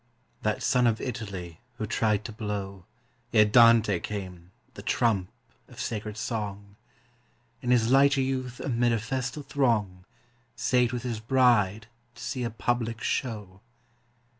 [0.41, 2.85] _That son of Italy who tried to blow,
[3.33, 5.29] Ere Dante came, the trump
[5.67, 6.75] of sacred song,
[7.61, 10.03] In his light youth amid a festal throng
[10.55, 11.85] Sate with his bride
[12.15, 13.61] to see a public show.